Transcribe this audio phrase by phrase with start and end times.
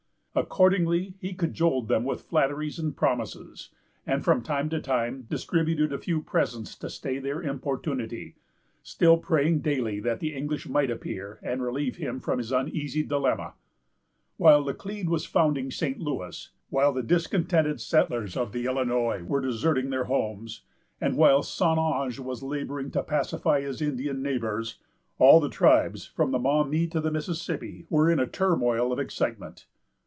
[0.33, 3.69] Accordingly, he cajoled them with flatteries and promises,
[4.07, 8.37] and from time to time distributed a few presents to stay their importunity,
[8.81, 13.55] still praying daily that the English might appear and relieve him from his uneasy dilemma.
[14.37, 15.99] While Laclede was founding St.
[15.99, 20.61] Louis, while the discontented settlers of the Illinois were deserting their homes,
[21.01, 21.77] and while St.
[21.77, 24.79] Ange was laboring to pacify his Indian neighbors,
[25.19, 29.65] all the tribes from the Maumee to the Mississippi were in a turmoil of excitement.